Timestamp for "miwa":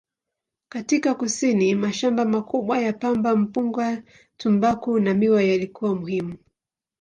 5.13-5.43